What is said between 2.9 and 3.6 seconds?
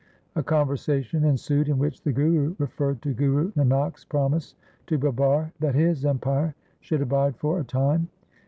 to Guru